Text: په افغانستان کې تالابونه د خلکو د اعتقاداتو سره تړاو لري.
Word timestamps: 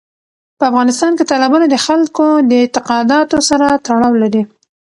په 0.57 0.63
افغانستان 0.71 1.11
کې 1.17 1.27
تالابونه 1.31 1.65
د 1.69 1.75
خلکو 1.85 2.25
د 2.49 2.51
اعتقاداتو 2.61 3.37
سره 3.49 3.67
تړاو 3.85 4.13
لري. 4.23 4.43